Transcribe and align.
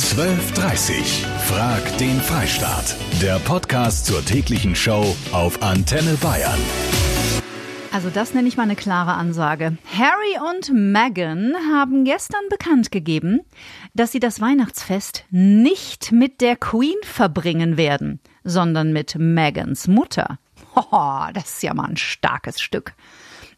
1230. 0.00 1.26
Frag 1.46 1.98
den 1.98 2.22
Freistaat. 2.22 2.96
Der 3.20 3.38
Podcast 3.38 4.06
zur 4.06 4.24
täglichen 4.24 4.74
Show 4.74 5.14
auf 5.30 5.62
Antenne 5.62 6.14
Bayern. 6.14 6.58
Also 7.92 8.08
das 8.08 8.32
nenne 8.32 8.48
ich 8.48 8.56
mal 8.56 8.62
eine 8.62 8.76
klare 8.76 9.12
Ansage. 9.12 9.76
Harry 9.92 10.50
und 10.50 10.72
Meghan 10.72 11.52
haben 11.70 12.06
gestern 12.06 12.40
bekannt 12.48 12.90
gegeben, 12.90 13.40
dass 13.92 14.10
sie 14.10 14.20
das 14.20 14.40
Weihnachtsfest 14.40 15.26
nicht 15.30 16.12
mit 16.12 16.40
der 16.40 16.56
Queen 16.56 16.96
verbringen 17.02 17.76
werden, 17.76 18.20
sondern 18.42 18.94
mit 18.94 19.16
Megans 19.18 19.86
Mutter. 19.86 20.38
Oh, 20.92 21.24
das 21.34 21.54
ist 21.54 21.62
ja 21.62 21.74
mal 21.74 21.88
ein 21.90 21.96
starkes 21.96 22.60
Stück. 22.60 22.94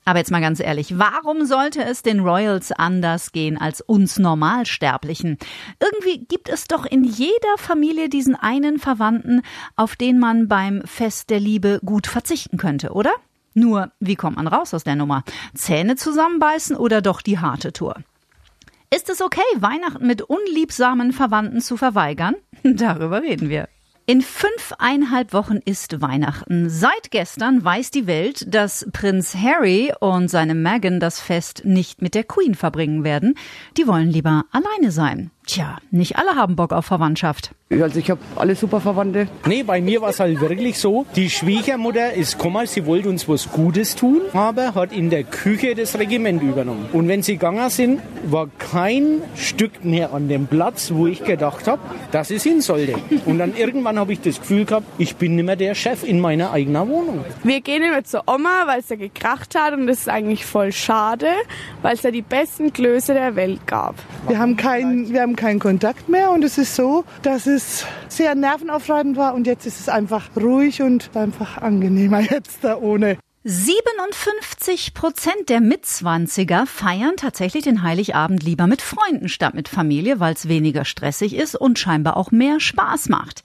Aber 0.04 0.18
jetzt 0.18 0.32
mal 0.32 0.40
ganz 0.40 0.58
ehrlich, 0.58 0.98
warum 0.98 1.44
sollte 1.44 1.84
es 1.84 2.02
den 2.02 2.20
Royals 2.20 2.72
anders 2.72 3.30
gehen 3.30 3.56
als 3.56 3.80
uns 3.80 4.18
Normalsterblichen? 4.18 5.38
Irgendwie 5.80 6.24
gibt 6.26 6.48
es 6.48 6.66
doch 6.66 6.84
in 6.84 7.04
jeder 7.04 7.56
Familie 7.56 8.08
diesen 8.08 8.34
einen 8.34 8.78
Verwandten, 8.78 9.42
auf 9.76 9.94
den 9.94 10.18
man 10.18 10.48
beim 10.48 10.82
Fest 10.84 11.30
der 11.30 11.38
Liebe 11.38 11.80
gut 11.84 12.08
verzichten 12.08 12.56
könnte, 12.56 12.92
oder? 12.92 13.12
Nur, 13.54 13.92
wie 14.00 14.16
kommt 14.16 14.36
man 14.36 14.48
raus 14.48 14.74
aus 14.74 14.82
der 14.82 14.96
Nummer? 14.96 15.24
Zähne 15.54 15.96
zusammenbeißen 15.96 16.74
oder 16.76 17.00
doch 17.00 17.20
die 17.22 17.38
harte 17.38 17.72
Tour? 17.72 17.96
Ist 18.94 19.08
es 19.08 19.22
okay, 19.22 19.40
Weihnachten 19.56 20.06
mit 20.06 20.22
unliebsamen 20.22 21.12
Verwandten 21.12 21.60
zu 21.60 21.76
verweigern? 21.76 22.34
Darüber 22.62 23.22
reden 23.22 23.48
wir. 23.48 23.68
In 24.04 24.20
fünfeinhalb 24.20 25.32
Wochen 25.32 25.58
ist 25.64 26.02
Weihnachten. 26.02 26.68
Seit 26.68 27.12
gestern 27.12 27.64
weiß 27.64 27.92
die 27.92 28.08
Welt, 28.08 28.52
dass 28.52 28.84
Prinz 28.92 29.36
Harry 29.36 29.92
und 30.00 30.26
seine 30.26 30.56
Meghan 30.56 30.98
das 30.98 31.20
Fest 31.20 31.62
nicht 31.64 32.02
mit 32.02 32.16
der 32.16 32.24
Queen 32.24 32.56
verbringen 32.56 33.04
werden. 33.04 33.36
Die 33.76 33.86
wollen 33.86 34.10
lieber 34.10 34.44
alleine 34.50 34.90
sein. 34.90 35.30
Tja, 35.46 35.78
nicht 35.90 36.16
alle 36.16 36.36
haben 36.36 36.54
Bock 36.56 36.72
auf 36.72 36.86
Verwandtschaft. 36.86 37.52
Also 37.80 37.98
ich 37.98 38.10
habe 38.10 38.20
alle 38.36 38.54
super 38.54 38.80
Verwandte. 38.80 39.28
Nee, 39.46 39.62
bei 39.62 39.80
mir 39.80 40.02
war 40.02 40.10
es 40.10 40.20
halt 40.20 40.40
wirklich 40.40 40.78
so. 40.78 41.06
Die 41.16 41.30
Schwiegermutter 41.30 42.12
ist 42.12 42.36
gekommen, 42.36 42.66
sie 42.66 42.84
wollte 42.86 43.08
uns 43.08 43.28
was 43.28 43.50
Gutes 43.50 43.96
tun, 43.96 44.20
aber 44.34 44.74
hat 44.74 44.92
in 44.92 45.10
der 45.10 45.24
Küche 45.24 45.74
das 45.74 45.98
Regiment 45.98 46.42
übernommen. 46.42 46.86
Und 46.92 47.08
wenn 47.08 47.22
sie 47.22 47.32
gegangen 47.34 47.70
sind, 47.70 48.00
war 48.24 48.48
kein 48.58 49.22
Stück 49.34 49.84
mehr 49.84 50.12
an 50.12 50.28
dem 50.28 50.46
Platz, 50.46 50.92
wo 50.94 51.06
ich 51.06 51.24
gedacht 51.24 51.66
habe, 51.66 51.80
dass 52.10 52.30
es 52.30 52.42
hin 52.42 52.60
sollte. 52.60 52.94
Und 53.24 53.38
dann 53.38 53.56
irgendwann 53.56 53.98
habe 53.98 54.12
ich 54.12 54.20
das 54.20 54.38
Gefühl 54.40 54.64
gehabt, 54.64 54.86
ich 54.98 55.16
bin 55.16 55.36
nicht 55.36 55.46
mehr 55.46 55.56
der 55.56 55.74
Chef 55.74 56.04
in 56.04 56.20
meiner 56.20 56.52
eigenen 56.52 56.88
Wohnung. 56.88 57.24
Wir 57.42 57.60
gehen 57.62 57.82
immer 57.82 58.04
zur 58.04 58.22
Oma, 58.26 58.66
weil 58.66 58.80
es 58.80 58.88
da 58.88 58.96
gekracht 58.96 59.54
hat 59.58 59.72
und 59.72 59.86
das 59.86 60.00
ist 60.00 60.08
eigentlich 60.08 60.44
voll 60.44 60.72
schade, 60.72 61.28
weil 61.80 61.94
es 61.94 62.02
da 62.02 62.10
die 62.10 62.22
besten 62.22 62.72
Klöße 62.72 63.14
der 63.14 63.34
Welt 63.34 63.66
gab. 63.66 63.94
Wir 64.28 64.38
haben 64.38 64.56
keinen, 64.56 65.10
wir 65.10 65.22
haben 65.22 65.31
keinen 65.36 65.58
Kontakt 65.58 66.08
mehr 66.08 66.30
und 66.30 66.44
es 66.44 66.58
ist 66.58 66.74
so, 66.74 67.04
dass 67.22 67.46
es 67.46 67.86
sehr 68.08 68.34
nervenaufreibend 68.34 69.16
war 69.16 69.34
und 69.34 69.46
jetzt 69.46 69.66
ist 69.66 69.80
es 69.80 69.88
einfach 69.88 70.30
ruhig 70.36 70.82
und 70.82 71.10
einfach 71.14 71.58
angenehmer 71.58 72.20
jetzt 72.30 72.62
da 72.62 72.76
ohne. 72.76 73.18
57 73.44 74.94
Prozent 74.94 75.48
der 75.48 75.60
Mitzwanziger 75.60 76.64
feiern 76.64 77.16
tatsächlich 77.16 77.64
den 77.64 77.82
Heiligabend 77.82 78.44
lieber 78.44 78.68
mit 78.68 78.80
Freunden 78.80 79.28
statt 79.28 79.54
mit 79.54 79.68
Familie, 79.68 80.20
weil 80.20 80.34
es 80.34 80.46
weniger 80.46 80.84
stressig 80.84 81.34
ist 81.34 81.56
und 81.56 81.76
scheinbar 81.76 82.16
auch 82.16 82.30
mehr 82.30 82.60
Spaß 82.60 83.08
macht. 83.08 83.42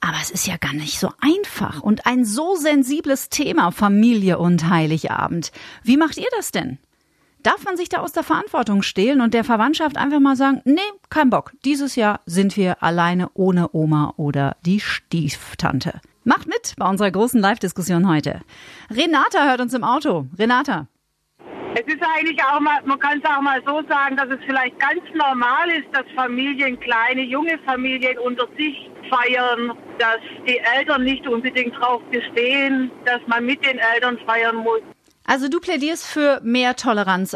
Aber 0.00 0.18
es 0.20 0.30
ist 0.30 0.46
ja 0.46 0.58
gar 0.58 0.74
nicht 0.74 0.98
so 0.98 1.10
einfach 1.18 1.80
und 1.80 2.04
ein 2.04 2.26
so 2.26 2.56
sensibles 2.56 3.30
Thema 3.30 3.70
Familie 3.70 4.38
und 4.38 4.68
Heiligabend. 4.68 5.52
Wie 5.82 5.96
macht 5.96 6.18
ihr 6.18 6.28
das 6.36 6.50
denn? 6.50 6.76
Darf 7.44 7.62
man 7.62 7.76
sich 7.76 7.90
da 7.90 7.98
aus 7.98 8.12
der 8.12 8.22
Verantwortung 8.22 8.80
stehlen 8.80 9.20
und 9.20 9.34
der 9.34 9.44
Verwandtschaft 9.44 9.98
einfach 9.98 10.18
mal 10.18 10.34
sagen, 10.34 10.62
nee, 10.64 10.80
kein 11.10 11.28
Bock. 11.28 11.52
Dieses 11.66 11.94
Jahr 11.94 12.20
sind 12.24 12.56
wir 12.56 12.82
alleine 12.82 13.28
ohne 13.34 13.68
Oma 13.74 14.14
oder 14.16 14.56
die 14.64 14.80
Stieftante. 14.80 16.00
Macht 16.24 16.46
mit 16.46 16.72
bei 16.78 16.88
unserer 16.88 17.10
großen 17.10 17.38
Live-Diskussion 17.38 18.08
heute. 18.08 18.40
Renata 18.90 19.44
hört 19.44 19.60
uns 19.60 19.74
im 19.74 19.84
Auto. 19.84 20.24
Renata. 20.38 20.86
Es 21.74 21.86
ist 21.86 22.02
eigentlich 22.16 22.42
auch 22.42 22.60
mal, 22.60 22.80
man 22.86 22.98
kann 22.98 23.20
es 23.22 23.30
auch 23.30 23.42
mal 23.42 23.60
so 23.66 23.82
sagen, 23.90 24.16
dass 24.16 24.30
es 24.30 24.38
vielleicht 24.46 24.78
ganz 24.80 25.02
normal 25.12 25.68
ist, 25.68 25.88
dass 25.92 26.04
Familien, 26.16 26.80
kleine, 26.80 27.24
junge 27.24 27.58
Familien 27.66 28.16
unter 28.20 28.46
sich 28.56 28.90
feiern, 29.10 29.76
dass 29.98 30.20
die 30.48 30.58
Eltern 30.78 31.04
nicht 31.04 31.28
unbedingt 31.28 31.74
darauf 31.74 32.00
bestehen, 32.04 32.90
dass 33.04 33.20
man 33.26 33.44
mit 33.44 33.62
den 33.66 33.78
Eltern 33.78 34.18
feiern 34.24 34.56
muss. 34.56 34.80
Also 35.26 35.48
du 35.48 35.58
plädierst 35.58 36.06
für 36.06 36.40
mehr 36.44 36.76
Toleranz. 36.76 37.34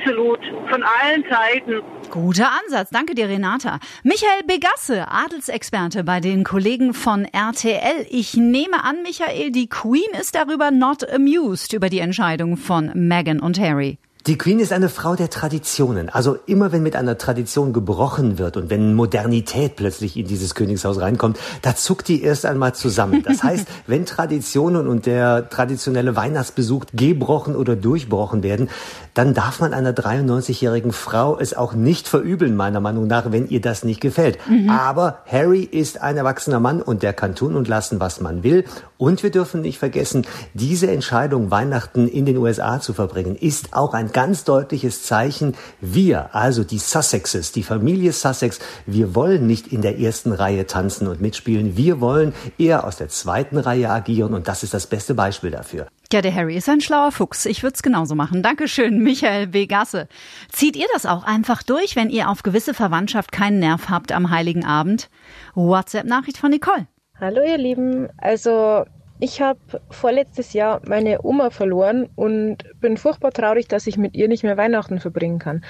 Absolut, 0.00 0.40
von 0.70 0.82
allen 0.82 1.24
Seiten. 1.28 1.82
Guter 2.10 2.50
Ansatz, 2.64 2.90
danke 2.90 3.14
dir, 3.14 3.28
Renata. 3.28 3.78
Michael 4.02 4.42
Begasse, 4.46 5.08
Adelsexperte 5.08 6.04
bei 6.04 6.20
den 6.20 6.44
Kollegen 6.44 6.94
von 6.94 7.24
RTL. 7.24 8.06
Ich 8.08 8.34
nehme 8.34 8.82
an, 8.82 9.02
Michael, 9.02 9.50
die 9.50 9.68
Queen 9.68 10.10
ist 10.18 10.34
darüber 10.34 10.70
not 10.70 11.08
amused 11.12 11.72
über 11.72 11.88
die 11.88 11.98
Entscheidung 11.98 12.56
von 12.56 12.90
Meghan 12.94 13.40
und 13.40 13.60
Harry. 13.60 13.98
Die 14.26 14.36
Queen 14.36 14.60
ist 14.60 14.72
eine 14.72 14.90
Frau 14.90 15.14
der 15.14 15.30
Traditionen. 15.30 16.10
Also 16.10 16.36
immer 16.44 16.72
wenn 16.72 16.82
mit 16.82 16.94
einer 16.94 17.16
Tradition 17.16 17.72
gebrochen 17.72 18.36
wird 18.38 18.58
und 18.58 18.68
wenn 18.68 18.94
Modernität 18.94 19.76
plötzlich 19.76 20.14
in 20.18 20.26
dieses 20.26 20.54
Königshaus 20.54 21.00
reinkommt, 21.00 21.38
da 21.62 21.74
zuckt 21.74 22.08
die 22.08 22.22
erst 22.22 22.44
einmal 22.44 22.74
zusammen. 22.74 23.22
Das 23.22 23.42
heißt, 23.42 23.66
wenn 23.86 24.04
Traditionen 24.04 24.88
und 24.88 25.06
der 25.06 25.48
traditionelle 25.48 26.16
Weihnachtsbesuch 26.16 26.84
gebrochen 26.92 27.56
oder 27.56 27.76
durchbrochen 27.76 28.42
werden, 28.42 28.68
dann 29.14 29.32
darf 29.32 29.60
man 29.60 29.72
einer 29.72 29.92
93-jährigen 29.92 30.92
Frau 30.92 31.38
es 31.38 31.54
auch 31.56 31.72
nicht 31.72 32.06
verübeln, 32.06 32.56
meiner 32.56 32.80
Meinung 32.80 33.06
nach, 33.06 33.32
wenn 33.32 33.48
ihr 33.48 33.62
das 33.62 33.84
nicht 33.84 34.00
gefällt. 34.00 34.38
Mhm. 34.48 34.68
Aber 34.68 35.20
Harry 35.26 35.62
ist 35.62 36.00
ein 36.02 36.18
erwachsener 36.18 36.60
Mann 36.60 36.82
und 36.82 37.02
der 37.02 37.14
kann 37.14 37.34
tun 37.34 37.56
und 37.56 37.68
lassen, 37.68 38.00
was 38.00 38.20
man 38.20 38.42
will. 38.42 38.64
Und 38.98 39.22
wir 39.22 39.30
dürfen 39.30 39.62
nicht 39.62 39.78
vergessen, 39.78 40.26
diese 40.52 40.90
Entscheidung, 40.90 41.50
Weihnachten 41.50 42.06
in 42.06 42.26
den 42.26 42.36
USA 42.36 42.80
zu 42.80 42.92
verbringen, 42.92 43.34
ist 43.34 43.72
auch 43.72 43.94
ein 43.94 44.09
ganz 44.10 44.44
deutliches 44.44 45.02
Zeichen. 45.02 45.54
Wir, 45.80 46.34
also 46.34 46.64
die 46.64 46.78
Sussexes, 46.78 47.52
die 47.52 47.62
Familie 47.62 48.12
Sussex, 48.12 48.58
wir 48.86 49.14
wollen 49.14 49.46
nicht 49.46 49.68
in 49.68 49.82
der 49.82 49.98
ersten 49.98 50.32
Reihe 50.32 50.66
tanzen 50.66 51.06
und 51.08 51.20
mitspielen. 51.20 51.76
Wir 51.76 52.00
wollen 52.00 52.34
eher 52.58 52.84
aus 52.84 52.96
der 52.96 53.08
zweiten 53.08 53.58
Reihe 53.58 53.90
agieren 53.90 54.34
und 54.34 54.48
das 54.48 54.62
ist 54.62 54.74
das 54.74 54.86
beste 54.86 55.14
Beispiel 55.14 55.50
dafür. 55.50 55.86
Ja, 56.12 56.22
der 56.22 56.34
Harry 56.34 56.56
ist 56.56 56.68
ein 56.68 56.80
schlauer 56.80 57.12
Fuchs. 57.12 57.46
Ich 57.46 57.62
würde 57.62 57.74
es 57.74 57.82
genauso 57.82 58.16
machen. 58.16 58.42
Dankeschön, 58.42 58.98
Michael 59.02 59.46
Begasse. 59.46 60.08
Zieht 60.50 60.74
ihr 60.74 60.86
das 60.92 61.06
auch 61.06 61.22
einfach 61.22 61.62
durch, 61.62 61.94
wenn 61.94 62.10
ihr 62.10 62.28
auf 62.28 62.42
gewisse 62.42 62.74
Verwandtschaft 62.74 63.30
keinen 63.30 63.60
Nerv 63.60 63.88
habt 63.88 64.10
am 64.10 64.30
Heiligen 64.30 64.64
Abend? 64.64 65.08
WhatsApp-Nachricht 65.54 66.36
von 66.36 66.50
Nicole. 66.50 66.88
Hallo 67.20 67.42
ihr 67.42 67.58
Lieben. 67.58 68.08
Also 68.18 68.84
ich 69.20 69.40
habe 69.40 69.60
vorletztes 69.90 70.54
Jahr 70.54 70.80
meine 70.86 71.22
Oma 71.22 71.50
verloren 71.50 72.08
und 72.16 72.58
bin 72.80 72.96
furchtbar 72.96 73.32
traurig, 73.32 73.68
dass 73.68 73.86
ich 73.86 73.96
mit 73.98 74.14
ihr 74.16 74.28
nicht 74.28 74.42
mehr 74.42 74.56
Weihnachten 74.56 74.98
verbringen 74.98 75.38
kann. 75.38 75.62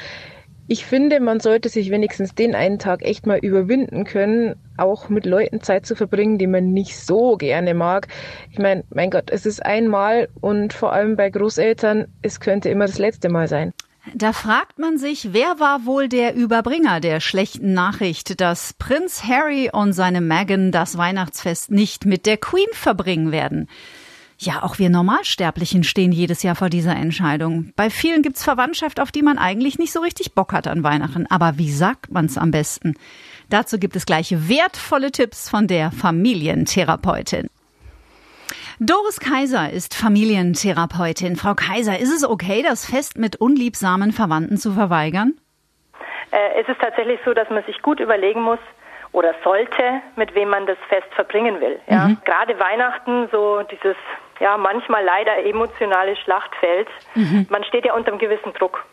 Ich 0.68 0.86
finde, 0.86 1.18
man 1.18 1.40
sollte 1.40 1.68
sich 1.68 1.90
wenigstens 1.90 2.32
den 2.36 2.54
einen 2.54 2.78
Tag 2.78 3.02
echt 3.02 3.26
mal 3.26 3.38
überwinden 3.38 4.04
können, 4.04 4.54
auch 4.76 5.08
mit 5.08 5.26
Leuten 5.26 5.60
Zeit 5.62 5.84
zu 5.84 5.96
verbringen, 5.96 6.38
die 6.38 6.46
man 6.46 6.72
nicht 6.72 6.96
so 6.96 7.36
gerne 7.36 7.74
mag. 7.74 8.06
Ich 8.52 8.58
meine, 8.60 8.84
mein 8.90 9.10
Gott, 9.10 9.30
es 9.30 9.46
ist 9.46 9.66
einmal 9.66 10.28
und 10.40 10.72
vor 10.72 10.92
allem 10.92 11.16
bei 11.16 11.28
Großeltern, 11.28 12.06
es 12.22 12.38
könnte 12.38 12.68
immer 12.68 12.86
das 12.86 12.98
letzte 12.98 13.30
Mal 13.30 13.48
sein. 13.48 13.72
Da 14.14 14.32
fragt 14.32 14.78
man 14.78 14.98
sich, 14.98 15.32
wer 15.32 15.60
war 15.60 15.86
wohl 15.86 16.08
der 16.08 16.34
Überbringer 16.34 17.00
der 17.00 17.20
schlechten 17.20 17.74
Nachricht, 17.74 18.40
dass 18.40 18.72
Prinz 18.74 19.24
Harry 19.24 19.70
und 19.72 19.92
seine 19.92 20.20
Meghan 20.20 20.72
das 20.72 20.98
Weihnachtsfest 20.98 21.70
nicht 21.70 22.06
mit 22.06 22.26
der 22.26 22.36
Queen 22.36 22.68
verbringen 22.72 23.30
werden? 23.30 23.68
Ja, 24.38 24.62
auch 24.62 24.78
wir 24.78 24.88
Normalsterblichen 24.88 25.84
stehen 25.84 26.12
jedes 26.12 26.42
Jahr 26.42 26.56
vor 26.56 26.70
dieser 26.70 26.96
Entscheidung. 26.96 27.72
Bei 27.76 27.90
vielen 27.90 28.22
gibt's 28.22 28.42
Verwandtschaft, 28.42 28.98
auf 28.98 29.12
die 29.12 29.22
man 29.22 29.36
eigentlich 29.36 29.78
nicht 29.78 29.92
so 29.92 30.00
richtig 30.00 30.34
Bock 30.34 30.54
hat 30.54 30.66
an 30.66 30.82
Weihnachten. 30.82 31.26
Aber 31.26 31.58
wie 31.58 31.70
sagt 31.70 32.10
man's 32.10 32.38
am 32.38 32.50
besten? 32.50 32.94
Dazu 33.50 33.78
gibt 33.78 33.96
es 33.96 34.06
gleich 34.06 34.48
wertvolle 34.48 35.12
Tipps 35.12 35.50
von 35.50 35.66
der 35.66 35.90
Familientherapeutin. 35.92 37.48
Doris 38.82 39.20
Kaiser 39.20 39.70
ist 39.70 39.94
Familientherapeutin. 39.94 41.36
Frau 41.36 41.52
Kaiser, 41.54 41.98
ist 41.98 42.12
es 42.12 42.26
okay, 42.26 42.62
das 42.62 42.86
Fest 42.86 43.18
mit 43.18 43.36
unliebsamen 43.36 44.10
Verwandten 44.10 44.56
zu 44.56 44.72
verweigern? 44.72 45.34
Äh, 46.30 46.62
es 46.62 46.66
ist 46.66 46.80
tatsächlich 46.80 47.20
so, 47.22 47.34
dass 47.34 47.50
man 47.50 47.62
sich 47.64 47.82
gut 47.82 48.00
überlegen 48.00 48.40
muss, 48.40 48.58
oder 49.12 49.34
sollte, 49.44 50.00
mit 50.16 50.34
wem 50.34 50.48
man 50.48 50.66
das 50.66 50.78
Fest 50.88 51.08
verbringen 51.14 51.60
will. 51.60 51.78
Ja? 51.88 52.08
Mhm. 52.08 52.18
Gerade 52.24 52.58
Weihnachten, 52.58 53.28
so 53.30 53.62
dieses 53.70 53.96
ja 54.38 54.56
manchmal 54.56 55.04
leider 55.04 55.44
emotionale 55.44 56.16
Schlachtfeld. 56.16 56.88
Mhm. 57.14 57.46
Man 57.50 57.64
steht 57.64 57.84
ja 57.84 57.92
unter 57.92 58.12
einem 58.12 58.18
gewissen 58.18 58.54
Druck. 58.54 58.84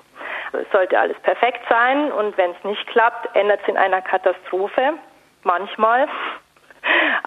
Es 0.52 0.70
sollte 0.72 1.00
alles 1.00 1.18
perfekt 1.20 1.62
sein 1.70 2.12
und 2.12 2.38
wenn 2.38 2.52
es 2.52 2.64
nicht 2.64 2.86
klappt, 2.88 3.34
endet 3.36 3.62
es 3.62 3.68
in 3.70 3.78
einer 3.78 4.02
Katastrophe. 4.02 4.94
Manchmal. 5.44 6.08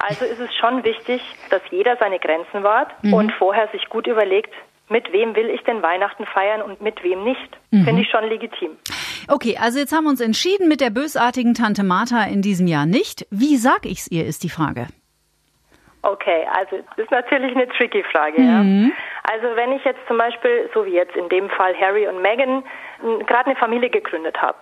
Also 0.01 0.25
ist 0.25 0.41
es 0.41 0.55
schon 0.57 0.83
wichtig, 0.83 1.23
dass 1.51 1.61
jeder 1.71 1.97
seine 1.99 2.19
Grenzen 2.19 2.63
wahrt 2.63 2.91
mhm. 3.03 3.15
und 3.15 3.33
vorher 3.33 3.69
sich 3.69 3.89
gut 3.89 4.07
überlegt, 4.07 4.53
mit 4.89 5.13
wem 5.13 5.37
will 5.37 5.49
ich 5.51 5.63
denn 5.63 5.83
Weihnachten 5.83 6.27
feiern 6.27 6.63
und 6.63 6.81
mit 6.81 7.03
wem 7.05 7.23
nicht. 7.23 7.57
Mhm. 7.71 7.85
Finde 7.85 8.03
ich 8.03 8.11
schon 8.11 8.25
legitim. 8.25 8.77
Okay, 9.29 9.57
also 9.61 9.79
jetzt 9.79 9.93
haben 9.93 10.05
wir 10.05 10.11
uns 10.11 10.21
entschieden 10.21 10.69
mit 10.69 10.81
der 10.81 10.91
bösartigen 10.91 11.55
Tante 11.55 11.85
Martha 11.85 12.25
in 12.25 12.43
diesem 12.43 12.67
Jahr 12.67 12.87
nicht. 12.87 13.27
Wie 13.31 13.57
sag 13.57 13.85
ich's 13.85 14.11
ihr, 14.11 14.27
ist 14.27 14.43
die 14.43 14.49
Frage. 14.49 14.89
Okay, 16.03 16.47
also 16.59 16.79
das 16.97 17.05
ist 17.05 17.11
natürlich 17.11 17.55
eine 17.55 17.69
tricky 17.69 18.03
Frage. 18.11 18.41
Mhm. 18.41 18.93
Ja. 18.93 19.33
Also 19.33 19.55
wenn 19.55 19.73
ich 19.73 19.85
jetzt 19.85 20.01
zum 20.09 20.17
Beispiel, 20.17 20.71
so 20.73 20.87
wie 20.87 20.95
jetzt 20.95 21.15
in 21.15 21.29
dem 21.29 21.51
Fall 21.51 21.75
Harry 21.79 22.09
und 22.09 22.23
Meghan, 22.23 22.65
gerade 23.27 23.47
eine 23.47 23.57
Familie 23.57 23.91
gegründet 23.91 24.41
habe 24.41 24.59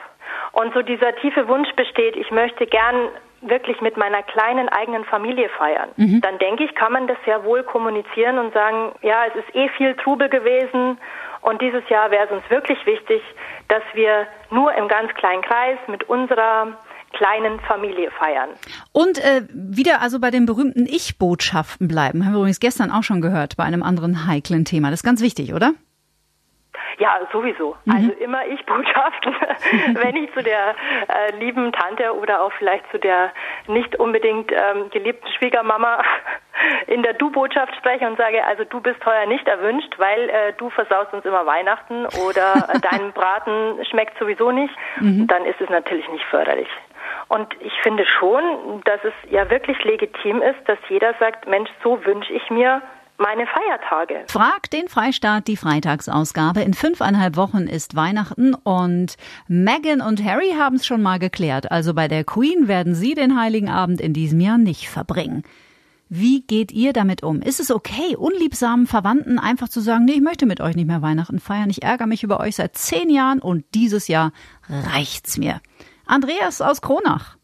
und 0.53 0.75
so 0.75 0.83
dieser 0.83 1.15
tiefe 1.17 1.47
Wunsch 1.47 1.73
besteht, 1.77 2.17
ich 2.17 2.31
möchte 2.33 2.67
gern 2.67 3.09
wirklich 3.41 3.81
mit 3.81 3.97
meiner 3.97 4.23
kleinen 4.23 4.69
eigenen 4.69 5.05
Familie 5.05 5.49
feiern, 5.51 5.91
mhm. 5.97 6.21
dann 6.21 6.39
denke 6.39 6.65
ich, 6.65 6.75
kann 6.75 6.93
man 6.93 7.07
das 7.07 7.17
sehr 7.25 7.45
wohl 7.45 7.63
kommunizieren 7.63 8.39
und 8.39 8.53
sagen, 8.53 8.93
ja, 9.03 9.27
es 9.27 9.35
ist 9.37 9.55
eh 9.55 9.69
viel 9.77 9.95
Trubel 9.97 10.29
gewesen 10.29 10.99
und 11.43 11.63
dieses 11.63 11.89
Jahr 11.89 12.11
wäre 12.11 12.27
es 12.27 12.31
uns 12.31 12.43
wirklich 12.51 12.85
wichtig, 12.85 13.23
dass 13.69 13.83
wir 13.95 14.27
nur 14.51 14.75
im 14.75 14.89
ganz 14.89 15.13
kleinen 15.15 15.43
Kreis 15.43 15.79
mit 15.87 16.05
unserer 16.09 16.79
kleinen 17.13 17.59
Familie 17.61 18.11
feiern. 18.11 18.51
Und 18.93 19.19
äh, 19.19 19.43
wieder 19.53 20.03
also 20.03 20.21
bei 20.21 20.31
den 20.31 20.47
berühmten 20.47 20.87
Ich-Botschaften 20.87 21.89
bleiben. 21.89 22.25
Haben 22.25 22.33
wir 22.33 22.39
übrigens 22.39 22.61
gestern 22.61 22.91
auch 22.91 23.03
schon 23.03 23.21
gehört 23.21 23.57
bei 23.57 23.65
einem 23.65 23.83
anderen 23.83 24.27
heiklen 24.27 24.65
Thema. 24.65 24.91
Das 24.91 25.01
ist 25.01 25.05
ganz 25.05 25.23
wichtig, 25.23 25.55
oder? 25.55 25.73
Ja, 26.99 27.21
sowieso. 27.33 27.77
Mhm. 27.85 27.93
Also 27.93 28.13
immer 28.13 28.47
ich 28.47 28.65
Botschaften, 28.67 29.35
wenn 29.95 30.17
ich 30.17 30.33
zu 30.33 30.43
der 30.43 30.75
äh, 31.09 31.37
lieben 31.39 31.73
Tante 31.73 32.15
oder 32.15 32.43
auch 32.43 32.53
vielleicht 32.59 32.91
zu 32.91 32.99
der 32.99 33.33
nicht 33.69 33.97
unbedingt 33.97 34.51
ähm, 34.53 34.91
geliebten 34.91 35.29
Schwiegermama 35.39 36.03
in 36.89 37.03
der 37.03 37.15
Du-Botschaft 37.15 37.75
spreche 37.77 38.07
und 38.07 38.19
sage, 38.19 38.45
also 38.45 38.65
du 38.65 38.81
bist 38.81 39.05
heuer 39.07 39.27
nicht 39.27 39.47
erwünscht, 39.47 39.95
weil 39.99 40.29
äh, 40.29 40.53
du 40.57 40.71
versaust 40.71 41.13
uns 41.13 41.25
immer 41.25 41.47
Weihnachten 41.47 42.07
oder 42.29 42.69
äh, 42.75 42.81
dein 42.91 43.13
Braten 43.13 43.85
schmeckt 43.87 44.19
sowieso 44.19 44.51
nicht, 44.51 44.75
mhm. 45.01 45.29
dann 45.29 45.45
ist 45.45 45.61
es 45.61 45.71
natürlich 45.71 46.09
nicht 46.09 46.25
förderlich. 46.25 46.69
Und 47.29 47.49
ich 47.61 47.73
finde 47.83 48.07
schon, 48.07 48.81
dass 48.85 49.01
es 49.05 49.13
ja 49.31 49.49
wirklich 49.51 49.83
legitim 49.85 50.43
ist, 50.43 50.67
dass 50.67 50.79
jeder 50.89 51.15
sagt, 51.21 51.47
Mensch, 51.47 51.71
so 51.83 52.05
wünsche 52.05 52.33
ich 52.33 52.51
mir 52.51 52.83
meine 53.19 53.47
Feiertage. 53.47 54.25
Frag 54.29 54.71
den 54.71 54.89
Freistaat, 54.89 55.49
die 55.49 55.57
Freitagsausgabe. 55.57 56.63
In 56.63 56.75
fünfeinhalb 56.75 57.37
Wochen 57.37 57.67
ist 57.67 57.97
Weihnachten 57.97 58.55
und 58.55 59.17
Meghan 59.49 60.01
und 60.01 60.25
Harry 60.25 60.55
haben 60.57 60.77
es 60.77 60.87
schon 60.87 61.03
mal 61.03 61.19
geklärt. 61.19 61.71
Also 61.71 61.95
bei 61.95 62.09
der 62.09 62.25
Queen 62.25 62.69
werden 62.69 62.95
sie 62.95 63.15
den 63.15 63.39
Heiligen 63.39 63.69
Abend 63.69 64.01
in 64.01 64.13
diesem 64.13 64.41
Jahr 64.41 64.59
nicht 64.59 64.89
verbringen. 64.89 65.43
Wie 66.11 66.41
geht 66.41 66.73
ihr 66.73 66.95
damit 66.95 67.23
um? 67.23 67.43
Ist 67.43 67.61
es 67.61 67.71
okay, 67.71 68.17
unliebsamen 68.17 68.87
Verwandten 68.87 69.39
einfach 69.39 69.69
zu 69.69 69.81
sagen, 69.81 70.07
nee, 70.07 70.13
ich 70.13 70.23
möchte 70.23 70.47
mit 70.47 70.61
euch 70.61 70.75
nicht 70.75 70.87
mehr 70.87 71.03
Weihnachten 71.03 71.39
feiern, 71.39 71.69
ich 71.69 71.83
ärgere 71.83 72.07
mich 72.07 72.23
über 72.23 72.41
euch 72.41 72.57
seit 72.57 72.79
zehn 72.79 73.11
Jahren 73.11 73.41
und 73.41 73.65
dieses 73.75 74.09
Jahr 74.09 74.33
reicht's 74.69 75.37
mir? 75.37 75.61
Andreas 76.07 76.63
aus 76.63 76.81
Kronach. 76.81 77.38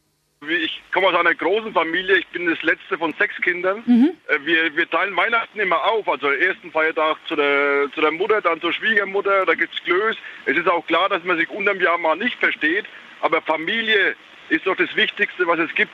Ich 0.48 0.82
komme 0.92 1.08
aus 1.08 1.14
einer 1.14 1.34
großen 1.34 1.72
Familie. 1.72 2.16
Ich 2.16 2.26
bin 2.28 2.46
das 2.46 2.62
letzte 2.62 2.98
von 2.98 3.14
sechs 3.18 3.36
Kindern. 3.40 3.82
Mhm. 3.86 4.10
Äh, 4.28 4.44
wir, 4.44 4.76
wir, 4.76 4.88
teilen 4.88 5.16
Weihnachten 5.16 5.58
immer 5.60 5.82
auf. 5.84 6.08
Also 6.08 6.28
ersten 6.28 6.70
Feiertag 6.70 7.18
zu 7.26 7.36
der, 7.36 7.86
zu 7.94 8.00
der 8.00 8.12
Mutter, 8.12 8.40
dann 8.40 8.60
zur 8.60 8.72
Schwiegermutter. 8.72 9.46
Da 9.46 9.54
gibt 9.54 9.74
es 9.74 9.82
Klöß. 9.82 10.16
Es 10.46 10.56
ist 10.56 10.68
auch 10.68 10.86
klar, 10.86 11.08
dass 11.08 11.24
man 11.24 11.36
sich 11.36 11.48
unterm 11.50 11.80
Jahr 11.80 11.98
mal 11.98 12.16
nicht 12.16 12.38
versteht. 12.38 12.86
Aber 13.20 13.40
Familie 13.42 14.16
ist 14.48 14.66
doch 14.66 14.76
das 14.76 14.94
Wichtigste, 14.96 15.46
was 15.46 15.58
es 15.58 15.74
gibt. 15.74 15.92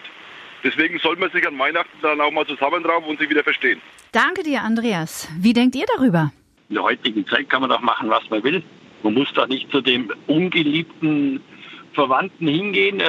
Deswegen 0.62 0.98
soll 0.98 1.16
man 1.16 1.30
sich 1.30 1.46
an 1.46 1.58
Weihnachten 1.58 1.96
dann 2.02 2.20
auch 2.20 2.30
mal 2.30 2.46
zusammenraufen 2.46 3.08
und 3.08 3.18
sich 3.18 3.30
wieder 3.30 3.42
verstehen. 3.42 3.80
Danke 4.12 4.42
dir, 4.42 4.62
Andreas. 4.62 5.28
Wie 5.38 5.52
denkt 5.52 5.74
ihr 5.74 5.86
darüber? 5.96 6.32
In 6.68 6.74
der 6.74 6.84
heutigen 6.84 7.26
Zeit 7.26 7.48
kann 7.48 7.62
man 7.62 7.70
doch 7.70 7.80
machen, 7.80 8.10
was 8.10 8.28
man 8.30 8.42
will. 8.44 8.62
Man 9.02 9.14
muss 9.14 9.32
doch 9.32 9.46
nicht 9.46 9.70
zu 9.70 9.80
dem 9.80 10.12
ungeliebten 10.26 11.40
Verwandten 11.92 12.48
hingehen. 12.48 13.00
Äh, 13.00 13.06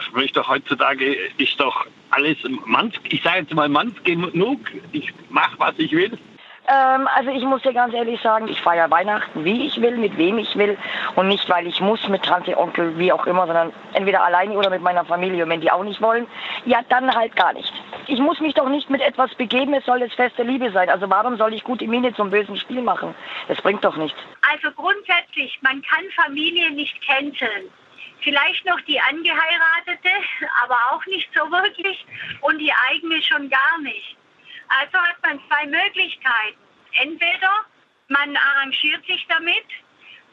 sprich 0.00 0.32
doch 0.32 0.48
heutzutage 0.48 1.14
ist 1.38 1.58
doch 1.60 1.86
alles 2.10 2.38
Manns, 2.66 2.94
ich 3.08 3.22
sage 3.22 3.40
jetzt 3.40 3.54
mal 3.54 3.68
Manns 3.68 4.02
genug. 4.04 4.60
Ich 4.92 5.12
mache, 5.30 5.58
was 5.58 5.74
ich 5.78 5.92
will. 5.92 6.18
Ähm, 6.70 7.08
also 7.14 7.30
ich 7.30 7.42
muss 7.42 7.62
dir 7.62 7.72
ganz 7.72 7.92
ehrlich 7.94 8.20
sagen, 8.20 8.46
ich 8.46 8.60
feiere 8.60 8.90
Weihnachten, 8.90 9.44
wie 9.44 9.66
ich 9.66 9.80
will, 9.80 9.96
mit 9.96 10.16
wem 10.16 10.38
ich 10.38 10.56
will 10.56 10.78
und 11.16 11.26
nicht, 11.26 11.48
weil 11.48 11.66
ich 11.66 11.80
muss 11.80 12.06
mit 12.08 12.22
Tante, 12.22 12.56
Onkel, 12.56 12.96
wie 12.96 13.12
auch 13.12 13.26
immer, 13.26 13.46
sondern 13.46 13.72
entweder 13.94 14.22
alleine 14.22 14.56
oder 14.56 14.70
mit 14.70 14.80
meiner 14.80 15.04
Familie. 15.04 15.44
Und 15.44 15.50
wenn 15.50 15.60
die 15.60 15.72
auch 15.72 15.82
nicht 15.82 16.00
wollen, 16.00 16.26
ja, 16.66 16.80
dann 16.88 17.12
halt 17.12 17.34
gar 17.34 17.52
nicht. 17.54 17.72
Ich 18.06 18.20
muss 18.20 18.38
mich 18.40 18.54
doch 18.54 18.68
nicht 18.68 18.88
mit 18.88 19.00
etwas 19.00 19.34
begeben, 19.34 19.74
es 19.74 19.84
soll 19.84 20.00
das 20.00 20.12
Fest 20.12 20.38
der 20.38 20.44
Liebe 20.44 20.70
sein. 20.70 20.88
Also 20.90 21.10
warum 21.10 21.36
soll 21.36 21.54
ich 21.54 21.64
gute 21.64 21.88
Miene 21.88 22.14
zum 22.14 22.30
bösen 22.30 22.56
Spiel 22.56 22.82
machen? 22.82 23.14
Das 23.48 23.60
bringt 23.62 23.84
doch 23.84 23.96
nichts. 23.96 24.18
Also 24.52 24.70
grundsätzlich, 24.74 25.58
man 25.62 25.82
kann 25.82 26.04
Familie 26.24 26.70
nicht 26.70 26.94
canceln. 27.04 27.70
Vielleicht 28.22 28.64
noch 28.66 28.80
die 28.82 29.00
angeheiratete, 29.00 30.10
aber 30.62 30.78
auch 30.90 31.04
nicht 31.06 31.28
so 31.34 31.50
wirklich 31.50 32.04
und 32.42 32.58
die 32.58 32.72
eigene 32.90 33.22
schon 33.22 33.48
gar 33.48 33.78
nicht. 33.78 34.16
Also 34.68 34.98
hat 34.98 35.16
man 35.22 35.40
zwei 35.48 35.66
Möglichkeiten. 35.66 36.58
Entweder 37.00 37.50
man 38.08 38.36
arrangiert 38.36 39.04
sich 39.06 39.24
damit 39.28 39.64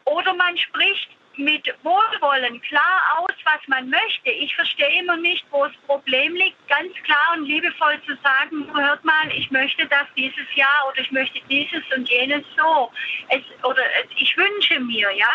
oder 0.06 0.34
man 0.34 0.58
spricht 0.58 1.10
mit 1.38 1.68
Wohlwollen 1.84 2.60
klar 2.62 3.18
aus, 3.18 3.36
was 3.46 3.68
man 3.68 3.90
möchte. 3.90 4.30
Ich 4.30 4.56
verstehe 4.56 5.00
immer 5.00 5.18
nicht, 5.18 5.46
wo 5.52 5.66
das 5.66 5.76
Problem 5.86 6.36
liegt, 6.36 6.68
ganz 6.68 6.94
klar 7.04 7.36
und 7.36 7.46
liebevoll 7.46 8.02
zu 8.06 8.18
sagen, 8.24 8.68
hört 8.76 9.04
mal, 9.06 9.32
ich 9.32 9.50
möchte 9.52 9.86
das 9.88 10.08
dieses 10.16 10.56
Jahr 10.56 10.88
oder 10.90 11.00
ich 11.00 11.12
möchte 11.12 11.40
dieses 11.50 11.84
und 11.96 12.10
jenes 12.10 12.44
so. 12.58 12.92
Es, 13.30 13.42
oder 13.64 13.82
ich 14.16 14.36
wünsche 14.36 14.80
mir, 14.80 15.12
ja. 15.12 15.30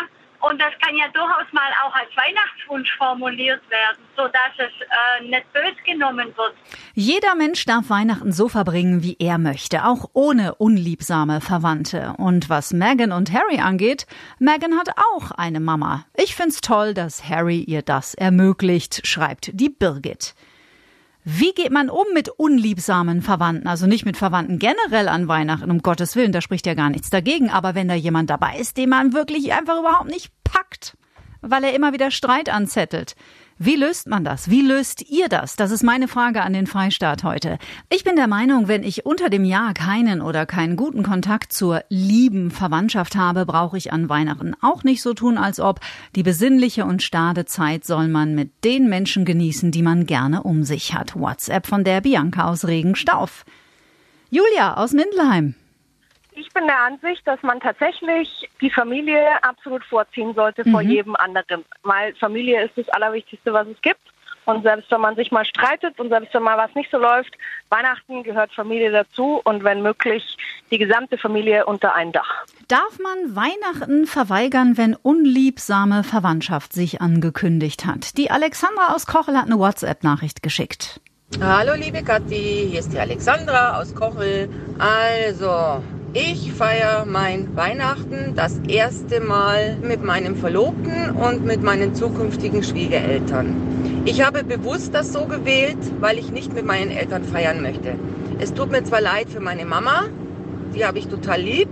Und 0.49 0.59
das 0.59 0.73
kann 0.81 0.93
ja 0.97 1.07
durchaus 1.13 1.51
mal 1.53 1.71
auch 1.85 1.95
als 1.95 2.09
Weihnachtswunsch 2.17 2.89
formuliert 2.97 3.61
werden, 3.69 4.03
sodass 4.17 4.51
es 4.57 4.71
äh, 4.81 5.29
nicht 5.29 5.53
bös 5.53 5.75
genommen 5.85 6.33
wird. 6.35 6.53
Jeder 6.93 7.33
Mensch 7.35 7.63
darf 7.65 7.89
Weihnachten 7.89 8.33
so 8.33 8.49
verbringen, 8.49 9.03
wie 9.03 9.15
er 9.19 9.37
möchte, 9.37 9.85
auch 9.85 10.09
ohne 10.11 10.55
unliebsame 10.55 11.39
Verwandte. 11.39 12.13
Und 12.17 12.49
was 12.49 12.73
Meghan 12.73 13.13
und 13.13 13.31
Harry 13.31 13.61
angeht, 13.61 14.05
Meghan 14.37 14.77
hat 14.77 14.89
auch 14.97 15.31
eine 15.31 15.61
Mama. 15.61 16.05
Ich 16.17 16.35
find's 16.35 16.59
toll, 16.59 16.93
dass 16.93 17.29
Harry 17.29 17.59
ihr 17.59 17.81
das 17.81 18.13
ermöglicht, 18.13 19.07
schreibt 19.07 19.49
die 19.53 19.69
Birgit. 19.69 20.35
Wie 21.25 21.53
geht 21.53 21.71
man 21.71 21.89
um 21.89 22.05
mit 22.13 22.27
unliebsamen 22.27 23.21
Verwandten? 23.21 23.67
Also 23.67 23.87
nicht 23.87 24.05
mit 24.05 24.17
Verwandten 24.17 24.59
generell 24.59 25.07
an 25.07 25.29
Weihnachten, 25.29 25.71
um 25.71 25.81
Gottes 25.81 26.17
Willen, 26.17 26.33
da 26.33 26.41
spricht 26.41 26.65
ja 26.65 26.73
gar 26.73 26.89
nichts 26.89 27.09
dagegen. 27.09 27.49
Aber 27.49 27.75
wenn 27.75 27.87
da 27.87 27.93
jemand 27.93 28.29
dabei 28.29 28.57
ist, 28.57 28.75
den 28.75 28.89
man 28.89 29.13
wirklich 29.13 29.53
einfach 29.53 29.79
überhaupt 29.79 30.09
nicht 30.09 30.31
packt, 30.43 30.97
weil 31.41 31.63
er 31.63 31.73
immer 31.73 31.93
wieder 31.93 32.11
Streit 32.11 32.49
anzettelt. 32.49 33.15
Wie 33.59 33.75
löst 33.75 34.07
man 34.07 34.23
das? 34.23 34.49
Wie 34.49 34.61
löst 34.61 35.09
ihr 35.09 35.29
das? 35.29 35.55
Das 35.55 35.69
ist 35.69 35.83
meine 35.83 36.07
Frage 36.07 36.41
an 36.41 36.53
den 36.53 36.65
Freistaat 36.65 37.23
heute. 37.23 37.59
Ich 37.89 38.03
bin 38.03 38.15
der 38.15 38.27
Meinung, 38.27 38.67
wenn 38.67 38.83
ich 38.83 39.05
unter 39.05 39.29
dem 39.29 39.45
Jahr 39.45 39.73
keinen 39.75 40.21
oder 40.21 40.45
keinen 40.45 40.75
guten 40.75 41.03
Kontakt 41.03 41.53
zur 41.53 41.83
lieben 41.89 42.49
Verwandtschaft 42.49 43.15
habe, 43.15 43.45
brauche 43.45 43.77
ich 43.77 43.93
an 43.93 44.09
Weihnachten 44.09 44.55
auch 44.61 44.83
nicht 44.83 45.03
so 45.03 45.13
tun, 45.13 45.37
als 45.37 45.59
ob 45.59 45.81
die 46.15 46.23
besinnliche 46.23 46.85
und 46.85 47.03
stade 47.03 47.45
Zeit 47.45 47.85
soll 47.85 48.07
man 48.07 48.33
mit 48.33 48.63
den 48.63 48.89
Menschen 48.89 49.23
genießen, 49.23 49.71
die 49.71 49.83
man 49.83 50.07
gerne 50.07 50.43
um 50.43 50.63
sich 50.63 50.95
hat. 50.95 51.15
WhatsApp 51.15 51.67
von 51.67 51.83
der 51.83 52.01
Bianca 52.01 52.49
aus 52.49 52.65
Regenstauf. 52.65 53.45
Julia 54.31 54.77
aus 54.77 54.93
Mindelheim. 54.93 55.53
Ich 56.35 56.51
bin 56.53 56.65
der 56.65 56.79
Ansicht, 56.79 57.27
dass 57.27 57.41
man 57.43 57.59
tatsächlich 57.59 58.49
die 58.59 58.69
Familie 58.69 59.43
absolut 59.43 59.83
vorziehen 59.83 60.33
sollte 60.33 60.67
mhm. 60.67 60.71
vor 60.71 60.81
jedem 60.81 61.15
anderen. 61.15 61.63
Weil 61.83 62.15
Familie 62.15 62.63
ist 62.65 62.77
das 62.77 62.89
Allerwichtigste, 62.89 63.53
was 63.53 63.67
es 63.67 63.79
gibt. 63.81 64.01
Und 64.45 64.63
selbst 64.63 64.91
wenn 64.91 64.99
man 64.99 65.15
sich 65.15 65.31
mal 65.31 65.45
streitet 65.45 65.97
und 65.99 66.09
selbst 66.09 66.33
wenn 66.33 66.43
mal 66.43 66.57
was 66.57 66.73
nicht 66.75 66.91
so 66.91 66.97
läuft, 66.97 67.33
Weihnachten 67.69 68.23
gehört 68.23 68.51
Familie 68.51 68.91
dazu 68.91 69.39
und 69.43 69.63
wenn 69.63 69.81
möglich 69.81 70.37
die 70.69 70.77
gesamte 70.77 71.17
Familie 71.17 71.65
unter 71.65 71.93
ein 71.95 72.11
Dach. 72.11 72.45
Darf 72.67 72.99
man 72.99 73.35
Weihnachten 73.35 74.05
verweigern, 74.05 74.77
wenn 74.77 74.95
unliebsame 74.95 76.03
Verwandtschaft 76.03 76.73
sich 76.73 76.99
angekündigt 76.99 77.85
hat? 77.85 78.17
Die 78.17 78.31
Alexandra 78.31 78.93
aus 78.93 79.05
Kochel 79.05 79.37
hat 79.37 79.45
eine 79.45 79.59
WhatsApp-Nachricht 79.59 80.43
geschickt. 80.43 80.99
Hallo 81.39 81.73
liebe 81.75 82.03
Kathi, 82.03 82.67
hier 82.69 82.79
ist 82.79 82.91
die 82.91 82.99
Alexandra 82.99 83.79
aus 83.79 83.95
Kochel. 83.95 84.49
Also, 84.77 85.81
ich 86.13 86.53
feiere 86.53 87.05
mein 87.05 87.55
Weihnachten 87.55 88.33
das 88.35 88.59
erste 88.67 89.19
Mal 89.19 89.77
mit 89.77 90.03
meinem 90.03 90.35
Verlobten 90.35 91.09
und 91.11 91.43
mit 91.43 91.63
meinen 91.63 91.95
zukünftigen 91.95 92.61
Schwiegereltern. 92.61 94.03
Ich 94.05 94.23
habe 94.23 94.43
bewusst 94.43 94.93
das 94.93 95.11
so 95.11 95.25
gewählt, 95.25 95.79
weil 95.99 96.19
ich 96.19 96.31
nicht 96.31 96.53
mit 96.53 96.65
meinen 96.65 96.91
Eltern 96.91 97.23
feiern 97.23 97.63
möchte. 97.63 97.95
Es 98.39 98.53
tut 98.53 98.69
mir 98.69 98.83
zwar 98.83 99.01
leid 99.01 99.29
für 99.29 99.39
meine 99.39 99.65
Mama, 99.65 100.03
die 100.75 100.85
habe 100.85 100.99
ich 100.99 101.07
total 101.07 101.41
lieb, 101.41 101.69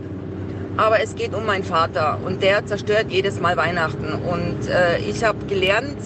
aber 0.75 1.01
es 1.01 1.15
geht 1.15 1.35
um 1.35 1.45
meinen 1.45 1.63
Vater 1.63 2.17
und 2.25 2.41
der 2.41 2.65
zerstört 2.65 3.07
jedes 3.09 3.39
Mal 3.39 3.57
Weihnachten. 3.57 4.13
Und 4.13 4.67
äh, 4.67 4.97
ich 4.99 5.23
habe 5.23 5.45
gelernt, 5.45 5.97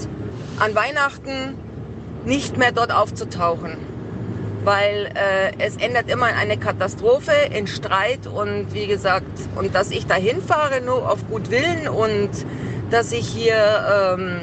an 0.60 0.76
Weihnachten 0.76 1.56
nicht 2.26 2.58
mehr 2.58 2.74
dort 2.74 2.94
aufzutauchen 2.94 3.95
weil 4.66 5.12
äh, 5.14 5.54
es 5.60 5.78
ändert 5.78 6.10
immer 6.10 6.30
in 6.30 6.36
eine 6.36 6.58
Katastrophe, 6.58 7.32
in 7.56 7.68
Streit 7.68 8.26
und 8.26 8.74
wie 8.74 8.88
gesagt, 8.88 9.24
und 9.56 9.76
dass 9.76 9.92
ich 9.92 10.08
da 10.08 10.16
hinfahre 10.16 10.82
nur 10.82 11.10
auf 11.10 11.28
gut 11.30 11.52
Willen 11.52 11.88
und 11.88 12.32
dass 12.90 13.12
ich 13.12 13.28
hier 13.28 14.18
ähm, 14.18 14.42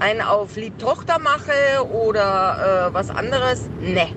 einen 0.00 0.20
auf 0.20 0.56
Liebtochter 0.56 1.18
mache 1.20 1.86
oder 1.90 2.88
äh, 2.90 2.94
was 2.94 3.10
anderes. 3.10 3.68
Ne, 3.80 4.08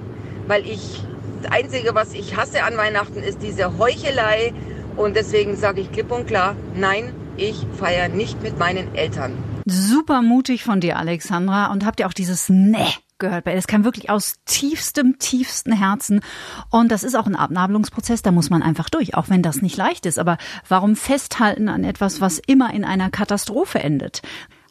weil 0.48 0.65
ich, 0.65 1.03
das 1.43 1.51
Einzige, 1.51 1.93
was 1.93 2.13
ich 2.13 2.36
hasse 2.36 2.63
an 2.63 2.75
Weihnachten, 2.75 3.19
ist 3.19 3.41
diese 3.41 3.77
Heuchelei. 3.77 4.53
Und 4.98 5.15
deswegen 5.15 5.55
sage 5.55 5.81
ich 5.81 5.91
klipp 5.91 6.12
und 6.12 6.27
klar, 6.27 6.55
nein, 6.75 7.13
ich 7.38 7.65
feiere 7.79 8.09
nicht 8.09 8.41
mit 8.43 8.57
meinen 8.59 8.93
Eltern. 8.95 9.31
Super 9.65 10.21
mutig 10.21 10.63
von 10.63 10.81
dir, 10.81 10.98
Alexandra. 10.98 11.71
Und 11.71 11.86
habt 11.86 12.00
ihr 12.00 12.07
auch 12.07 12.13
dieses 12.13 12.50
Ne 12.50 12.88
gehört 13.19 13.45
bei 13.45 13.59
kam 13.67 13.83
wirklich 13.83 14.09
aus 14.09 14.35
tiefstem, 14.45 15.19
tiefsten 15.19 15.71
Herzen. 15.71 16.21
Und 16.69 16.91
das 16.91 17.03
ist 17.03 17.15
auch 17.15 17.27
ein 17.27 17.35
Abnabelungsprozess, 17.35 18.21
da 18.21 18.31
muss 18.31 18.49
man 18.49 18.63
einfach 18.63 18.89
durch, 18.89 19.15
auch 19.15 19.29
wenn 19.29 19.43
das 19.43 19.61
nicht 19.61 19.77
leicht 19.77 20.05
ist. 20.05 20.17
Aber 20.17 20.38
warum 20.67 20.95
festhalten 20.95 21.69
an 21.69 21.83
etwas, 21.83 22.21
was 22.21 22.39
immer 22.39 22.73
in 22.73 22.83
einer 22.83 23.09
Katastrophe 23.09 23.79
endet? 23.79 24.21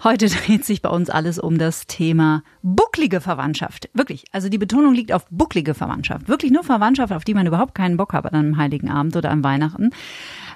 Heute 0.02 0.28
dreht 0.28 0.64
sich 0.64 0.83
bei 0.83 0.90
uns 0.90 1.11
alles 1.11 1.38
um 1.38 1.59
das 1.59 1.87
Thema 1.87 2.43
bucklige 2.62 3.21
Verwandtschaft. 3.21 3.88
Wirklich. 3.95 4.25
Also 4.33 4.49
die 4.49 4.59
Betonung 4.59 4.95
liegt 4.95 5.12
auf 5.12 5.26
bucklige 5.31 5.75
Verwandtschaft. 5.75 6.28
Wirklich 6.28 6.52
nur 6.52 6.64
Verwandtschaft, 6.64 7.12
auf 7.12 7.25
die 7.25 7.35
man 7.35 7.47
überhaupt 7.47 7.75
keinen 7.75 7.97
Bock 7.97 8.12
hat 8.12 8.26
an 8.26 8.35
einem 8.35 8.57
Heiligen 8.57 8.90
Abend 8.90 9.17
oder 9.17 9.31
an 9.31 9.45
Weihnachten. 9.45 9.90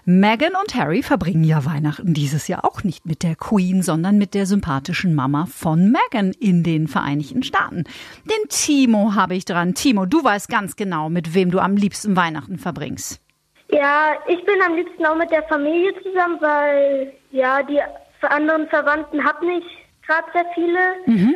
Meghan 0.05 0.55
und 0.61 0.75
Harry 0.75 1.03
verbringen 1.03 1.45
ja 1.45 1.65
Weihnachten 1.65 2.13
dieses 2.13 2.49
Jahr 2.49 2.65
auch 2.65 2.83
nicht 2.83 3.07
mit 3.07 3.23
der 3.23 3.37
Queen, 3.37 3.83
sondern 3.83 4.19
mit 4.19 4.35
der 4.35 4.47
sympathischen 4.47 5.15
Mama 5.15 5.47
von 5.47 5.93
Meghan 5.93 6.33
in 6.41 6.65
den 6.65 6.89
Vereinigten 6.89 7.45
Staaten. 7.45 7.85
Den 8.25 8.49
Timo 8.49 9.15
habe 9.15 9.37
ich 9.37 9.45
dran. 9.45 9.75
Timo, 9.75 10.05
du 10.07 10.25
weißt 10.25 10.49
ganz 10.49 10.75
genau, 10.75 11.09
mit 11.09 11.35
wem 11.35 11.53
du 11.53 11.61
am 11.61 11.77
liebsten 11.77 12.17
Weihnachten 12.17 12.59
verbringst. 12.59 13.21
Ja, 13.69 14.15
ich 14.27 14.45
bin 14.45 14.61
am 14.67 14.75
liebsten 14.75 15.07
auch 15.07 15.17
mit 15.17 15.31
der 15.31 15.45
Familie 15.45 15.95
zusammen, 16.03 16.39
weil 16.41 17.13
ja, 17.31 17.63
die 17.63 17.81
anderen 18.23 18.67
Verwandten 18.69 19.25
habe 19.25 19.47
nicht 19.47 19.67
gerade 20.05 20.27
sehr 20.33 20.47
viele. 20.55 20.79
Mhm. 21.07 21.35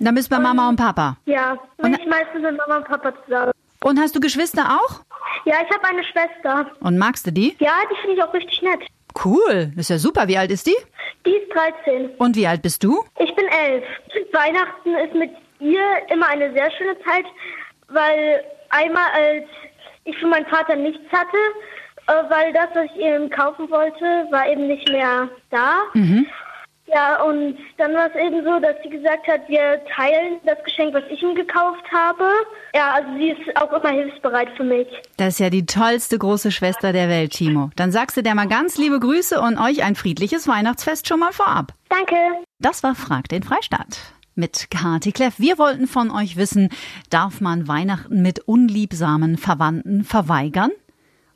Dann 0.00 0.14
bist 0.14 0.32
du 0.32 0.36
bei 0.36 0.42
Mama 0.42 0.68
und 0.68 0.76
Papa. 0.76 1.16
Ja, 1.26 1.56
bin 1.78 1.94
ich 1.94 2.06
meistens 2.06 2.42
mit 2.42 2.56
Mama 2.56 2.78
und 2.78 2.86
Papa 2.86 3.12
zusammen. 3.24 3.52
Und 3.82 3.98
hast 4.00 4.16
du 4.16 4.20
Geschwister 4.20 4.78
auch? 4.80 5.00
Ja, 5.44 5.56
ich 5.64 5.70
habe 5.74 5.86
eine 5.88 6.04
Schwester. 6.04 6.70
Und 6.80 6.98
magst 6.98 7.26
du 7.26 7.32
die? 7.32 7.56
Ja, 7.58 7.72
die 7.90 7.96
finde 8.00 8.16
ich 8.16 8.22
auch 8.22 8.32
richtig 8.34 8.62
nett. 8.62 8.80
Cool, 9.24 9.72
ist 9.76 9.90
ja 9.90 9.98
super. 9.98 10.28
Wie 10.28 10.38
alt 10.38 10.50
ist 10.50 10.66
die? 10.66 10.76
Die 11.26 11.34
ist 11.34 11.52
13. 11.84 12.10
Und 12.18 12.36
wie 12.36 12.46
alt 12.46 12.62
bist 12.62 12.82
du? 12.84 13.04
Ich 13.18 13.34
bin 13.34 13.46
elf. 13.46 13.84
Weihnachten 14.32 14.94
ist 14.94 15.14
mit 15.14 15.30
ihr 15.58 15.82
immer 16.10 16.28
eine 16.28 16.52
sehr 16.52 16.70
schöne 16.72 16.96
Zeit, 17.00 17.24
weil 17.88 18.42
einmal 18.70 19.06
als 19.12 19.44
ich 20.04 20.16
für 20.18 20.26
meinen 20.26 20.46
Vater 20.46 20.76
nichts 20.76 21.02
hatte, 21.12 21.36
äh, 22.06 22.30
weil 22.30 22.52
das, 22.52 22.68
was 22.74 22.86
ich 22.94 23.02
ihm 23.02 23.28
kaufen 23.30 23.70
wollte, 23.70 24.26
war 24.30 24.48
eben 24.48 24.66
nicht 24.66 24.88
mehr 24.88 25.28
da. 25.50 25.82
Mhm. 25.94 26.26
Ja, 26.92 27.22
und 27.22 27.56
dann 27.78 27.94
war 27.94 28.08
es 28.08 28.20
eben 28.20 28.44
so, 28.44 28.58
dass 28.58 28.74
sie 28.82 28.90
gesagt 28.90 29.26
hat, 29.28 29.48
wir 29.48 29.80
teilen 29.94 30.40
das 30.44 30.62
Geschenk, 30.64 30.94
was 30.94 31.04
ich 31.08 31.22
ihm 31.22 31.34
gekauft 31.34 31.84
habe. 31.92 32.24
Ja, 32.74 32.92
also 32.92 33.08
sie 33.16 33.30
ist 33.30 33.56
auch 33.56 33.72
immer 33.72 33.90
hilfsbereit 33.90 34.48
für 34.56 34.64
mich. 34.64 34.88
Das 35.16 35.34
ist 35.34 35.40
ja 35.40 35.50
die 35.50 35.66
tollste 35.66 36.18
große 36.18 36.50
Schwester 36.50 36.92
der 36.92 37.08
Welt, 37.08 37.32
Timo. 37.32 37.70
Dann 37.76 37.92
sagst 37.92 38.16
du 38.16 38.22
dir 38.22 38.34
mal 38.34 38.48
ganz 38.48 38.76
liebe 38.78 38.98
Grüße 38.98 39.40
und 39.40 39.58
euch 39.58 39.82
ein 39.84 39.94
friedliches 39.94 40.48
Weihnachtsfest 40.48 41.06
schon 41.06 41.20
mal 41.20 41.32
vorab. 41.32 41.72
Danke. 41.88 42.16
Das 42.58 42.82
war 42.82 42.94
Frag 42.94 43.28
den 43.28 43.42
Freistaat 43.42 43.98
mit 44.34 44.70
Kati 44.70 45.12
Kleff. 45.12 45.34
Wir 45.38 45.58
wollten 45.58 45.86
von 45.86 46.10
euch 46.10 46.36
wissen, 46.36 46.70
darf 47.10 47.40
man 47.40 47.68
Weihnachten 47.68 48.22
mit 48.22 48.40
unliebsamen 48.40 49.36
Verwandten 49.36 50.02
verweigern? 50.02 50.70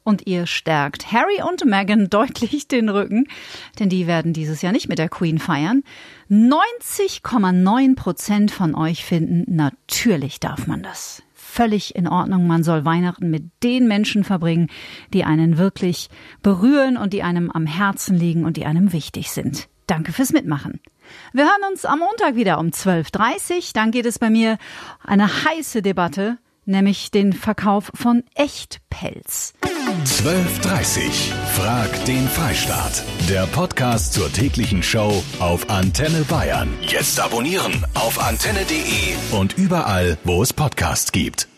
Und 0.07 0.27
ihr 0.27 0.47
stärkt 0.47 1.13
Harry 1.13 1.43
und 1.43 1.65
Meghan 1.65 2.11
deutlich 2.11 2.69
den 2.69 2.91
Rücken, 2.91 3.27
denn 3.79 3.89
die 3.89 4.07
werden 4.07 4.35
dieses 4.35 4.61
Jahr 4.61 4.73
nicht 4.73 4.87
mit 4.87 4.99
der 4.99 5.09
Queen 5.09 5.39
feiern. 5.39 5.83
90,9 6.31 7.97
Prozent 7.97 8.51
von 8.51 8.75
euch 8.75 9.03
finden, 9.03 9.45
natürlich 9.57 10.41
darf 10.41 10.67
man 10.67 10.83
das. 10.83 11.23
Völlig 11.33 11.95
in 11.97 12.07
Ordnung. 12.07 12.47
Man 12.47 12.63
soll 12.63 12.85
Weihnachten 12.85 13.31
mit 13.31 13.45
den 13.63 13.89
Menschen 13.89 14.25
verbringen, 14.25 14.69
die 15.15 15.25
einen 15.25 15.57
wirklich 15.57 16.11
berühren 16.43 16.99
und 16.99 17.15
die 17.15 17.23
einem 17.23 17.51
am 17.51 17.65
Herzen 17.65 18.19
liegen 18.19 18.45
und 18.45 18.59
die 18.59 18.67
einem 18.67 18.93
wichtig 18.93 19.31
sind. 19.31 19.69
Danke 19.87 20.13
fürs 20.13 20.33
Mitmachen. 20.33 20.81
Wir 21.33 21.45
hören 21.45 21.71
uns 21.71 21.87
am 21.87 22.01
Montag 22.01 22.35
wieder 22.35 22.59
um 22.59 22.69
12.30 22.69 23.57
Uhr. 23.57 23.63
Dann 23.73 23.91
geht 23.91 24.05
es 24.05 24.19
bei 24.19 24.29
mir 24.29 24.59
eine 25.03 25.45
heiße 25.45 25.81
Debatte 25.81 26.39
nämlich 26.67 27.11
den 27.11 27.33
Verkauf 27.33 27.91
von 27.95 28.25
Echtpelz. 28.35 29.55
12.30 30.05 31.33
Frag 31.55 32.05
den 32.05 32.29
Freistaat. 32.29 33.03
Der 33.29 33.47
Podcast 33.47 34.13
zur 34.13 34.31
täglichen 34.31 34.83
Show 34.83 35.23
auf 35.39 35.71
Antenne 35.71 36.25
Bayern. 36.29 36.69
Jetzt 36.83 37.19
abonnieren 37.19 37.87
auf 37.95 38.21
antenne.de 38.21 39.39
und 39.39 39.57
überall, 39.57 40.19
wo 40.25 40.43
es 40.43 40.53
Podcasts 40.53 41.11
gibt. 41.11 41.49